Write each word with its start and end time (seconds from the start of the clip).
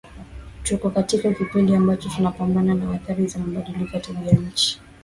Tuko 0.63 0.89
katika 0.89 1.33
kipindi 1.33 1.75
ambacho 1.75 2.09
tunapambana 2.09 2.73
na 2.73 2.91
athari 2.95 3.27
za 3.27 3.39
mabadiliko 3.39 3.95
ya 3.95 4.01
Tabia 4.01 4.27
ya 4.31 4.39
nchini 4.39 4.81